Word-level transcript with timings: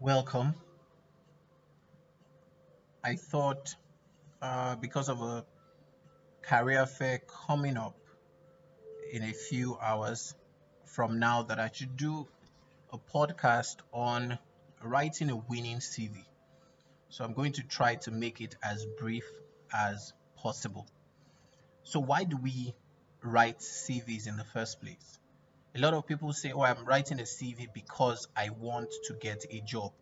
welcome. 0.00 0.54
I 3.04 3.16
thought 3.16 3.74
uh, 4.40 4.76
because 4.76 5.10
of 5.10 5.20
a 5.20 5.44
career 6.40 6.86
fair 6.86 7.20
coming 7.46 7.76
up 7.76 7.96
in 9.12 9.22
a 9.22 9.32
few 9.32 9.76
hours 9.76 10.34
from 10.86 11.18
now 11.18 11.42
that 11.42 11.58
I 11.58 11.70
should 11.70 11.98
do 11.98 12.26
a 12.90 12.98
podcast 12.98 13.76
on 13.92 14.38
writing 14.82 15.28
a 15.28 15.36
winning 15.36 15.80
CV. 15.80 16.24
So 17.10 17.22
I'm 17.22 17.34
going 17.34 17.52
to 17.52 17.62
try 17.62 17.96
to 17.96 18.10
make 18.10 18.40
it 18.40 18.56
as 18.62 18.86
brief 18.98 19.24
as 19.70 20.14
possible. 20.38 20.86
So 21.82 22.00
why 22.00 22.24
do 22.24 22.38
we 22.38 22.74
write 23.22 23.58
CVs 23.58 24.26
in 24.26 24.38
the 24.38 24.44
first 24.44 24.80
place? 24.80 25.19
A 25.74 25.78
lot 25.78 25.94
of 25.94 26.06
people 26.06 26.32
say, 26.32 26.52
"Oh, 26.52 26.62
I'm 26.62 26.84
writing 26.84 27.20
a 27.20 27.26
CV 27.26 27.68
because 27.72 28.26
I 28.36 28.50
want 28.50 28.90
to 29.04 29.14
get 29.14 29.44
a 29.50 29.60
job." 29.60 29.92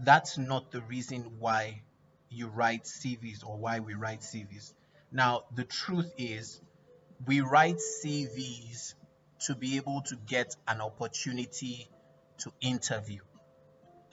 That's 0.00 0.36
not 0.36 0.72
the 0.72 0.82
reason 0.82 1.38
why 1.38 1.82
you 2.28 2.48
write 2.48 2.84
CVs 2.84 3.44
or 3.44 3.56
why 3.56 3.80
we 3.80 3.94
write 3.94 4.20
CVs. 4.20 4.74
Now, 5.12 5.44
the 5.54 5.64
truth 5.64 6.12
is, 6.18 6.60
we 7.24 7.40
write 7.40 7.78
CVs 7.78 8.94
to 9.46 9.54
be 9.54 9.76
able 9.76 10.02
to 10.02 10.16
get 10.16 10.56
an 10.66 10.80
opportunity 10.80 11.88
to 12.38 12.52
interview. 12.60 13.20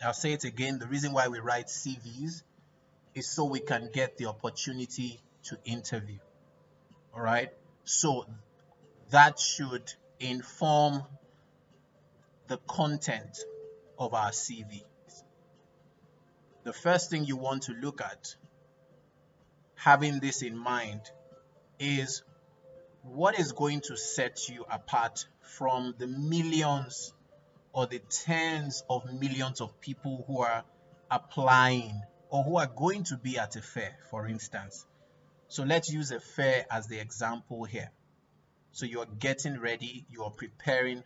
I'll 0.03 0.13
say 0.13 0.33
it 0.33 0.43
again 0.43 0.79
the 0.79 0.87
reason 0.87 1.13
why 1.13 1.27
we 1.27 1.39
write 1.39 1.67
CVs 1.67 2.43
is 3.13 3.29
so 3.29 3.45
we 3.45 3.59
can 3.59 3.89
get 3.91 4.17
the 4.17 4.27
opportunity 4.27 5.21
to 5.43 5.57
interview. 5.65 6.19
All 7.13 7.21
right. 7.21 7.51
So 7.85 8.25
that 9.09 9.39
should 9.39 9.93
inform 10.19 11.03
the 12.47 12.57
content 12.67 13.37
of 13.97 14.13
our 14.13 14.31
CV. 14.31 14.83
The 16.63 16.73
first 16.73 17.09
thing 17.09 17.25
you 17.25 17.37
want 17.37 17.63
to 17.63 17.73
look 17.73 18.01
at, 18.01 18.35
having 19.75 20.19
this 20.19 20.41
in 20.41 20.57
mind, 20.57 21.01
is 21.79 22.23
what 23.03 23.39
is 23.39 23.51
going 23.51 23.81
to 23.81 23.97
set 23.97 24.49
you 24.49 24.65
apart 24.69 25.25
from 25.41 25.93
the 25.97 26.07
millions 26.07 27.13
or 27.71 27.85
the 27.85 27.99
tens 27.99 28.83
of 28.89 29.05
millions 29.13 29.61
of 29.61 29.79
people 29.79 30.23
who 30.27 30.41
are 30.41 30.63
applying 31.11 32.01
or 32.29 32.43
who 32.43 32.57
are 32.57 32.67
going 32.67 33.03
to 33.03 33.17
be 33.17 33.37
at 33.37 33.55
a 33.55 33.61
fair, 33.61 33.95
for 34.09 34.27
instance. 34.27 34.85
So 35.49 35.63
let's 35.63 35.91
use 35.91 36.11
a 36.11 36.19
fair 36.19 36.65
as 36.71 36.87
the 36.87 36.99
example 36.99 37.65
here. 37.65 37.91
So 38.75 38.85
you're 38.85 39.07
getting 39.19 39.59
ready, 39.59 40.05
you 40.11 40.23
are 40.23 40.29
preparing 40.29 41.03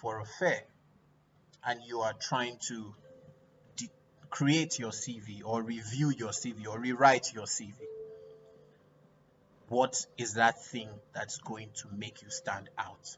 for 0.00 0.20
a 0.20 0.24
fair, 0.24 0.62
and 1.64 1.80
you 1.86 2.00
are 2.00 2.14
trying 2.14 2.58
to 2.68 2.94
create 4.30 4.78
your 4.78 4.90
CV 4.90 5.42
or 5.44 5.62
review 5.62 6.10
your 6.10 6.30
CV 6.30 6.66
or 6.66 6.80
rewrite 6.80 7.34
your 7.34 7.44
CV 7.44 7.74
what 9.72 10.04
is 10.18 10.34
that 10.34 10.62
thing 10.62 10.90
that's 11.14 11.38
going 11.38 11.70
to 11.74 11.86
make 11.96 12.20
you 12.20 12.28
stand 12.28 12.68
out? 12.76 13.16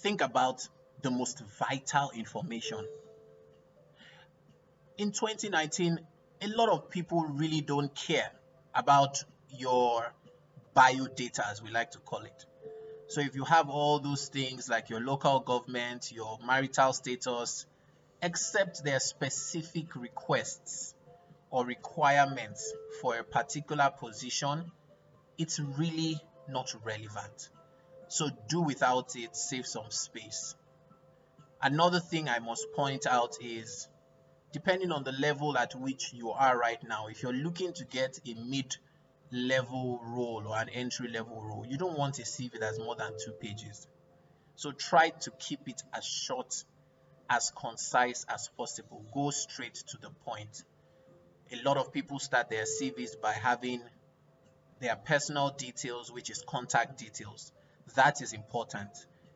Think 0.00 0.20
about 0.20 0.68
the 1.00 1.10
most 1.10 1.42
vital 1.58 2.10
information. 2.14 2.86
In 4.98 5.12
2019, 5.12 5.98
a 6.42 6.48
lot 6.48 6.68
of 6.68 6.90
people 6.90 7.22
really 7.22 7.62
don't 7.62 7.94
care 7.94 8.30
about 8.74 9.24
your 9.48 10.12
bio 10.74 11.06
data, 11.06 11.46
as 11.48 11.62
we 11.62 11.70
like 11.70 11.90
to 11.92 11.98
call 11.98 12.20
it. 12.20 12.44
So 13.08 13.20
if 13.20 13.34
you 13.34 13.44
have 13.44 13.68
all 13.68 13.98
those 13.98 14.28
things 14.28 14.68
like 14.68 14.88
your 14.88 15.00
local 15.00 15.40
government, 15.40 16.12
your 16.12 16.38
marital 16.46 16.92
status, 16.92 17.66
except 18.22 18.84
their 18.84 19.00
specific 19.00 19.96
requests 19.96 20.94
or 21.50 21.66
requirements 21.66 22.72
for 23.00 23.16
a 23.16 23.24
particular 23.24 23.90
position, 23.98 24.70
it's 25.38 25.58
really 25.58 26.20
not 26.48 26.72
relevant. 26.84 27.48
So 28.08 28.28
do 28.48 28.60
without 28.60 29.16
it, 29.16 29.34
save 29.36 29.66
some 29.66 29.90
space. 29.90 30.54
Another 31.62 32.00
thing 32.00 32.28
I 32.28 32.38
must 32.38 32.72
point 32.72 33.06
out 33.06 33.36
is 33.40 33.88
depending 34.52 34.92
on 34.92 35.04
the 35.04 35.12
level 35.12 35.56
at 35.56 35.74
which 35.74 36.12
you 36.12 36.30
are 36.30 36.58
right 36.58 36.82
now, 36.82 37.06
if 37.08 37.22
you're 37.22 37.32
looking 37.32 37.72
to 37.74 37.84
get 37.84 38.18
a 38.26 38.34
mid 38.34 38.76
level 39.32 40.00
role 40.04 40.44
or 40.46 40.56
an 40.58 40.68
entry 40.70 41.08
level 41.08 41.42
role, 41.42 41.64
you 41.68 41.78
don't 41.78 41.96
want 41.98 42.18
a 42.18 42.22
CV 42.22 42.58
that's 42.58 42.78
more 42.78 42.96
than 42.96 43.12
two 43.24 43.32
pages. 43.32 43.86
So 44.56 44.72
try 44.72 45.10
to 45.10 45.30
keep 45.38 45.68
it 45.68 45.82
as 45.94 46.04
short, 46.04 46.64
as 47.28 47.52
concise 47.56 48.26
as 48.28 48.48
possible. 48.56 49.04
Go 49.14 49.30
straight 49.30 49.74
to 49.74 49.98
the 49.98 50.10
point 50.24 50.64
a 51.52 51.62
lot 51.62 51.76
of 51.76 51.92
people 51.92 52.18
start 52.18 52.48
their 52.48 52.64
CVs 52.64 53.20
by 53.20 53.32
having 53.32 53.80
their 54.80 54.96
personal 54.96 55.50
details, 55.50 56.12
which 56.12 56.30
is 56.30 56.44
contact 56.46 56.98
details. 56.98 57.52
That 57.96 58.22
is 58.22 58.32
important. 58.32 58.90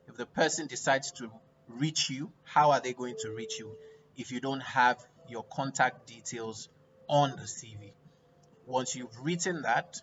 If 0.06 0.16
the 0.16 0.26
person 0.26 0.66
decides 0.66 1.10
to 1.12 1.30
reach 1.68 2.10
you, 2.10 2.30
how 2.44 2.70
are 2.70 2.80
they 2.80 2.92
going 2.92 3.16
to 3.20 3.30
reach 3.30 3.58
you 3.58 3.76
if 4.16 4.30
you 4.30 4.40
don't 4.40 4.60
have 4.62 5.04
your 5.28 5.42
contact 5.44 6.06
details 6.06 6.68
on 7.08 7.30
the 7.30 7.42
CV? 7.42 7.92
Once 8.66 8.96
you've 8.96 9.18
written 9.20 9.62
that, 9.62 10.00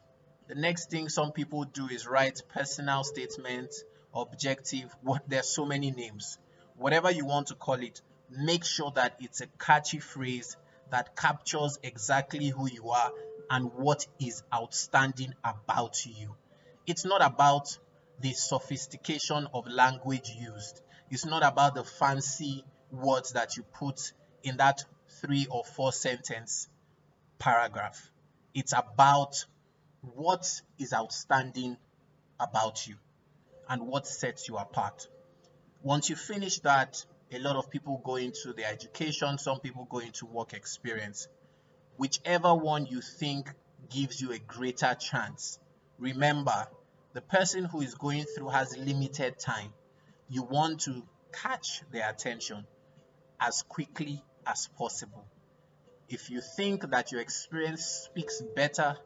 the 0.48 0.56
next 0.56 0.92
thing 0.92 1.10
some 1.10 1.32
people 1.32 1.64
do 1.64 1.88
is 1.88 2.06
write 2.06 2.42
personal 2.50 3.04
statement, 3.04 3.74
objective, 4.14 4.96
what 5.02 5.24
there's 5.28 5.48
so 5.48 5.66
many 5.66 5.92
names. 5.92 6.38
Whatever 6.76 7.10
you 7.10 7.26
want 7.26 7.48
to 7.48 7.56
call 7.56 7.82
it, 7.82 8.02
make 8.30 8.64
sure 8.64 8.92
that 8.92 9.16
it's 9.20 9.42
a 9.42 9.48
catchy 9.48 10.00
phrase 10.00 10.58
that 10.92 11.16
captures 11.16 11.80
exactly 11.82 12.50
who 12.50 12.70
you 12.70 12.90
are 12.90 13.12
and 13.50 13.74
what 13.74 14.06
is 14.20 14.44
outstanding 14.54 15.34
about 15.44 16.06
you. 16.06 16.36
It's 16.86 17.06
not 17.06 17.24
about 17.24 17.78
the 18.20 18.34
sophistication 18.34 19.48
of 19.54 19.68
language 19.68 20.30
used. 20.38 20.82
It's 21.10 21.26
not 21.26 21.44
about 21.44 21.76
the 21.76 21.84
fancy 21.84 22.64
words 22.92 23.34
that 23.34 23.58
you 23.58 23.64
put 23.64 24.12
in 24.44 24.58
that 24.58 24.84
three 25.22 25.48
or 25.50 25.64
four 25.64 25.92
sentence 25.92 26.68
paragraph. 27.40 28.12
It's 28.54 28.74
about 28.74 29.46
what 30.02 30.62
is 30.78 30.94
outstanding 30.94 31.78
about 32.40 32.88
you 32.88 32.96
and 33.70 33.88
what 33.88 34.08
sets 34.08 34.48
you 34.48 34.58
apart. 34.58 35.08
Once 35.84 36.10
you 36.10 36.16
finish 36.16 36.60
that, 36.60 37.06
a 37.32 37.40
lot 37.40 37.56
of 37.56 37.70
people 37.70 38.02
go 38.04 38.18
into 38.18 38.54
their 38.54 38.70
education, 38.72 39.38
some 39.38 39.60
people 39.60 39.86
go 39.90 40.00
into 40.00 40.26
work 40.26 40.54
experience. 40.54 41.28
Whichever 41.98 42.54
one 42.54 42.88
you 42.88 43.02
think 43.02 43.50
gives 43.90 44.22
you 44.22 44.32
a 44.34 44.40
greater 44.40 44.94
chance. 44.96 45.60
Remember, 45.98 46.68
the 47.14 47.22
person 47.22 47.66
who 47.66 47.82
is 47.82 47.96
going 47.96 48.26
through 48.26 48.50
has 48.50 48.78
limited 48.78 49.40
time. 49.40 49.74
You 50.30 50.44
want 50.44 50.82
to 50.82 51.04
catch 51.32 51.84
their 51.92 52.10
attention 52.10 52.66
as 53.40 53.64
quickly 53.64 54.24
as 54.46 54.68
possible. 54.78 55.26
If 56.12 56.30
you 56.30 56.42
think 56.42 56.92
that 56.92 57.14
your 57.14 57.22
experience 57.22 57.86
speaks 57.86 58.42
better 58.54 58.98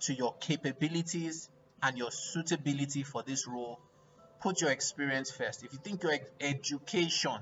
to 0.00 0.12
your 0.12 0.34
capabilities 0.34 1.48
and 1.82 1.96
your 1.96 2.10
suitability 2.10 3.02
for 3.02 3.22
this 3.22 3.46
role, 3.48 3.80
put 4.42 4.60
your 4.60 4.70
experience 4.70 5.30
first. 5.30 5.64
If 5.64 5.72
you 5.72 5.78
think 5.82 6.02
your 6.02 6.12
education 6.38 7.38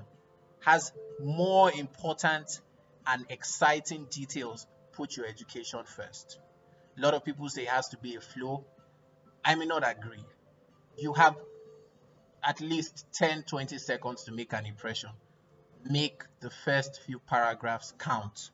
has 0.61 0.93
more 1.21 1.69
important 1.69 2.61
and 3.05 3.25
exciting 3.27 4.07
details, 4.09 4.65
put 4.93 5.17
your 5.17 5.25
education 5.25 5.83
first. 5.83 6.39
A 6.97 7.01
lot 7.01 7.13
of 7.13 7.25
people 7.25 7.49
say 7.49 7.63
it 7.63 7.67
has 7.67 7.89
to 7.89 7.97
be 7.97 8.15
a 8.15 8.21
flow. 8.21 8.63
I 9.43 9.55
may 9.55 9.65
not 9.65 9.83
agree. 9.85 10.23
You 10.97 11.11
have 11.13 11.35
at 12.41 12.61
least 12.61 13.05
10 13.15 13.43
20 13.43 13.79
seconds 13.79 14.23
to 14.23 14.31
make 14.31 14.53
an 14.53 14.65
impression. 14.65 15.09
Make 15.83 16.23
the 16.39 16.49
first 16.49 17.01
few 17.01 17.19
paragraphs 17.19 17.93
count. 17.99 18.51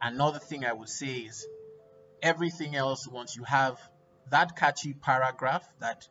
Another 0.00 0.38
thing 0.38 0.64
I 0.64 0.72
would 0.72 0.88
say 0.88 1.06
is 1.06 1.46
everything 2.22 2.76
else, 2.76 3.06
once 3.06 3.36
you 3.36 3.44
have 3.44 3.78
that 4.30 4.56
catchy 4.56 4.92
paragraph 4.92 5.66
that 5.80 6.06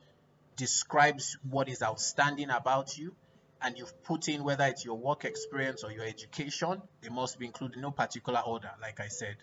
describes 0.55 1.37
what 1.49 1.69
is 1.69 1.81
outstanding 1.81 2.49
about 2.49 2.97
you 2.97 3.15
and 3.61 3.77
you've 3.77 4.03
put 4.03 4.27
in 4.27 4.43
whether 4.43 4.65
it's 4.65 4.83
your 4.83 4.97
work 4.97 5.25
experience 5.25 5.83
or 5.83 5.91
your 5.91 6.03
education, 6.03 6.81
they 7.01 7.09
must 7.09 7.39
be 7.39 7.45
included 7.45 7.75
in 7.75 7.81
no 7.81 7.91
particular 7.91 8.41
order, 8.45 8.71
like 8.81 8.99
I 8.99 9.07
said. 9.07 9.37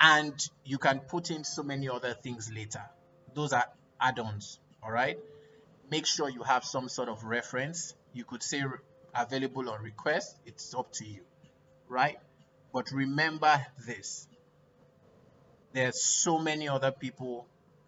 And 0.00 0.34
you 0.64 0.78
can 0.78 1.00
put 1.00 1.30
in 1.30 1.44
so 1.44 1.62
many 1.62 1.88
other 1.88 2.14
things 2.14 2.50
later. 2.52 2.82
Those 3.34 3.52
are 3.52 3.66
add 4.00 4.18
ons, 4.18 4.58
all 4.82 4.90
right? 4.90 5.18
Make 5.90 6.06
sure 6.06 6.28
you 6.28 6.42
have 6.42 6.64
some 6.64 6.88
sort 6.88 7.08
of 7.08 7.24
reference. 7.24 7.94
You 8.12 8.24
could 8.24 8.42
say 8.42 8.62
available 9.14 9.68
on 9.68 9.82
request, 9.82 10.36
it's 10.46 10.74
up 10.74 10.92
to 10.94 11.04
you, 11.04 11.20
right? 11.88 12.18
But 12.72 12.90
remember 12.92 13.66
this 13.86 14.26
there's 15.72 16.02
so 16.02 16.38
many 16.38 16.68
other 16.68 16.90
people 16.90 17.46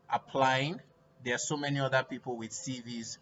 applying 0.09 0.81
there 1.25 1.35
are 1.37 1.39
so 1.39 1.57
many 1.57 1.79
other 1.79 2.03
people 2.03 2.37
with 2.37 2.51
CVs. 2.51 3.19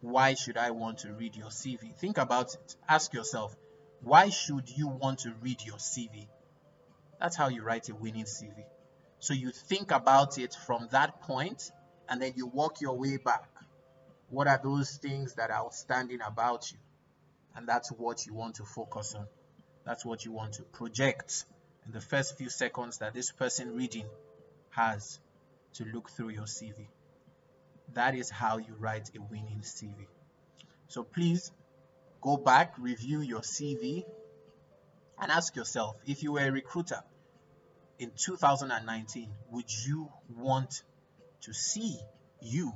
Why 0.00 0.34
should 0.34 0.56
I 0.56 0.70
want 0.70 0.98
to 0.98 1.12
read 1.12 1.34
your 1.34 1.48
CV? 1.48 1.92
Think 1.96 2.18
about 2.18 2.54
it. 2.54 2.76
Ask 2.88 3.12
yourself 3.12 3.56
Why 4.02 4.28
should 4.28 4.70
you 4.70 4.88
want 4.88 5.20
to 5.20 5.32
read 5.42 5.62
your 5.64 5.78
CV? 5.78 6.28
That's 7.18 7.34
how 7.36 7.48
you 7.48 7.62
write 7.62 7.88
a 7.88 7.94
winning 7.94 8.26
CV. 8.26 8.64
So 9.18 9.34
you 9.34 9.50
think 9.50 9.90
about 9.90 10.38
it 10.38 10.54
from 10.66 10.88
that 10.92 11.22
point 11.22 11.72
and 12.08 12.22
then 12.22 12.34
you 12.36 12.46
walk 12.46 12.80
your 12.80 12.96
way 12.96 13.16
back. 13.16 13.48
What 14.28 14.46
are 14.46 14.60
those 14.62 14.98
things 14.98 15.34
that 15.34 15.50
are 15.50 15.64
outstanding 15.64 16.20
about 16.24 16.70
you? 16.70 16.78
And 17.56 17.66
that's 17.66 17.90
what 17.90 18.26
you 18.26 18.34
want 18.34 18.56
to 18.56 18.64
focus 18.64 19.14
on. 19.14 19.26
That's 19.86 20.04
what 20.04 20.24
you 20.24 20.32
want 20.32 20.54
to 20.54 20.62
project 20.62 21.44
in 21.86 21.92
the 21.92 22.00
first 22.00 22.36
few 22.36 22.50
seconds 22.50 22.98
that 22.98 23.14
this 23.14 23.30
person 23.30 23.76
reading 23.76 24.06
has 24.70 25.20
to 25.74 25.84
look 25.84 26.10
through 26.10 26.30
your 26.30 26.44
CV. 26.44 26.88
That 27.94 28.16
is 28.16 28.28
how 28.28 28.58
you 28.58 28.74
write 28.80 29.10
a 29.16 29.22
winning 29.22 29.60
CV. 29.62 29.94
So 30.88 31.04
please 31.04 31.52
go 32.20 32.36
back, 32.36 32.74
review 32.78 33.20
your 33.20 33.42
CV, 33.42 34.04
and 35.20 35.30
ask 35.30 35.54
yourself 35.54 35.96
if 36.04 36.24
you 36.24 36.32
were 36.32 36.40
a 36.40 36.50
recruiter 36.50 37.00
in 38.00 38.10
2019, 38.16 39.28
would 39.52 39.70
you 39.86 40.08
want 40.36 40.82
to 41.42 41.52
see 41.54 41.96
you 42.40 42.72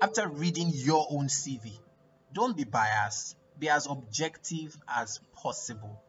after 0.00 0.28
reading 0.28 0.70
your 0.72 1.04
own 1.10 1.26
CV? 1.26 1.76
Don't 2.32 2.56
be 2.56 2.64
biased, 2.64 3.36
be 3.58 3.68
as 3.68 3.86
objective 3.86 4.76
as 4.88 5.18
possible. 5.34 6.00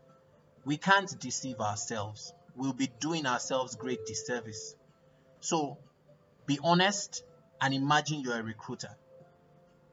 We 0.65 0.77
can't 0.77 1.19
deceive 1.19 1.59
ourselves. 1.59 2.33
We'll 2.55 2.73
be 2.73 2.89
doing 2.99 3.25
ourselves 3.25 3.75
great 3.75 4.05
disservice. 4.05 4.75
So 5.39 5.77
be 6.45 6.59
honest 6.63 7.23
and 7.61 7.73
imagine 7.73 8.21
you're 8.21 8.39
a 8.39 8.43
recruiter. 8.43 8.95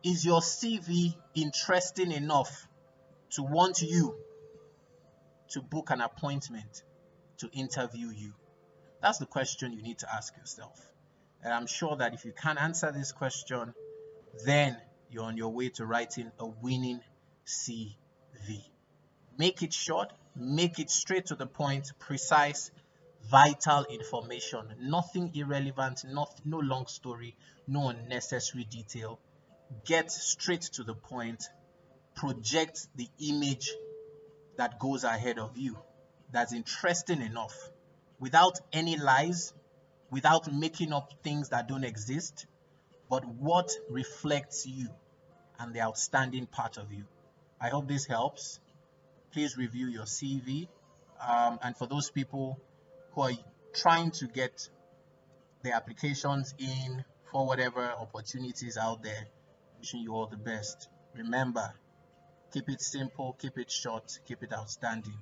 Is 0.02 0.24
your 0.24 0.40
CV 0.40 1.14
interesting 1.34 2.12
enough 2.12 2.66
to 3.30 3.42
want 3.42 3.82
you 3.82 4.14
to 5.50 5.60
book 5.60 5.90
an 5.90 6.00
appointment 6.00 6.82
to 7.38 7.48
interview 7.50 8.08
you? 8.08 8.32
That's 9.02 9.18
the 9.18 9.26
question 9.26 9.72
you 9.72 9.82
need 9.82 9.98
to 9.98 10.12
ask 10.12 10.36
yourself. 10.36 10.78
And 11.42 11.52
I'm 11.52 11.66
sure 11.66 11.96
that 11.96 12.14
if 12.14 12.24
you 12.24 12.32
can 12.32 12.58
answer 12.58 12.92
this 12.92 13.12
question, 13.12 13.74
then 14.44 14.76
you're 15.10 15.24
on 15.24 15.36
your 15.36 15.52
way 15.52 15.70
to 15.70 15.86
writing 15.86 16.30
a 16.38 16.46
winning 16.46 17.00
CV. 17.46 17.96
Make 19.38 19.62
it 19.62 19.72
short, 19.72 20.12
make 20.40 20.78
it 20.78 20.90
straight 20.90 21.26
to 21.26 21.34
the 21.34 21.46
point, 21.46 21.92
precise, 21.98 22.70
vital 23.30 23.84
information. 23.84 24.74
Nothing 24.80 25.30
irrelevant, 25.34 26.04
not, 26.04 26.40
no 26.44 26.58
long 26.58 26.86
story, 26.86 27.36
no 27.66 27.90
unnecessary 27.90 28.64
detail. 28.64 29.20
Get 29.84 30.10
straight 30.10 30.62
to 30.62 30.82
the 30.82 30.94
point, 30.94 31.44
project 32.14 32.88
the 32.96 33.08
image 33.20 33.70
that 34.56 34.78
goes 34.78 35.04
ahead 35.04 35.38
of 35.38 35.56
you, 35.56 35.78
that's 36.32 36.52
interesting 36.52 37.22
enough, 37.22 37.56
without 38.18 38.58
any 38.72 38.96
lies, 38.96 39.52
without 40.10 40.52
making 40.52 40.92
up 40.92 41.12
things 41.22 41.50
that 41.50 41.68
don't 41.68 41.84
exist, 41.84 42.46
but 43.08 43.24
what 43.24 43.70
reflects 43.88 44.66
you 44.66 44.88
and 45.58 45.74
the 45.74 45.80
outstanding 45.80 46.46
part 46.46 46.76
of 46.78 46.92
you. 46.92 47.04
I 47.60 47.68
hope 47.68 47.88
this 47.88 48.06
helps. 48.06 48.60
Please 49.32 49.56
review 49.56 49.86
your 49.86 50.04
CV. 50.04 50.68
Um, 51.26 51.58
and 51.62 51.76
for 51.76 51.86
those 51.86 52.10
people 52.10 52.58
who 53.12 53.22
are 53.22 53.32
trying 53.74 54.10
to 54.12 54.26
get 54.26 54.68
their 55.62 55.74
applications 55.74 56.54
in 56.58 57.04
for 57.30 57.46
whatever 57.46 57.92
opportunities 57.98 58.76
out 58.76 59.02
there. 59.02 59.26
Wishing 59.78 60.00
you 60.00 60.14
all 60.14 60.26
the 60.26 60.36
best. 60.36 60.88
Remember, 61.14 61.74
keep 62.52 62.68
it 62.68 62.80
simple, 62.80 63.36
keep 63.38 63.58
it 63.58 63.70
short, 63.70 64.18
keep 64.26 64.42
it 64.42 64.52
outstanding. 64.52 65.18